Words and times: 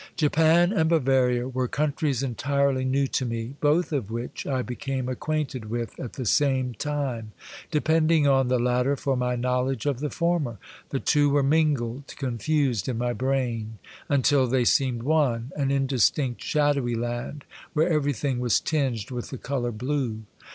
Japan 0.15 0.73
and 0.73 0.89
Bavaria 0.89 1.47
were 1.47 1.67
countries 1.67 2.23
entirely 2.23 2.83
new 2.83 3.05
to 3.09 3.23
me, 3.23 3.53
both 3.61 3.93
of 3.93 4.09
which 4.09 4.47
I 4.47 4.63
became 4.63 5.07
ac 5.07 5.17
quainted 5.17 5.65
with 5.69 5.99
at 5.99 6.13
the 6.13 6.25
same 6.25 6.73
time, 6.73 7.33
depending 7.69 8.25
on 8.25 8.47
the 8.47 8.57
latter 8.57 8.95
for 8.95 9.15
my 9.15 9.35
knowledge 9.35 9.85
of 9.85 9.99
the 9.99 10.09
former; 10.09 10.57
the 10.89 10.99
two 10.99 11.29
were 11.29 11.43
mingled 11.43 12.11
confused, 12.17 12.89
in 12.89 12.97
my 12.97 13.13
brain, 13.13 13.77
until 14.09 14.47
they 14.47 14.63
The 14.63 14.73
Blind 14.89 14.95
Emperor, 14.95 15.07
319 15.49 15.49
seemed 15.51 15.51
one, 15.51 15.51
an 15.61 15.69
indistinct, 15.69 16.41
shadowy 16.41 16.95
land 16.95 17.45
where 17.73 17.87
everything 17.87 18.39
was 18.39 18.59
tinged 18.59 19.11
with 19.11 19.29
the 19.29 19.37
color 19.37 19.71
blue. 19.71 20.23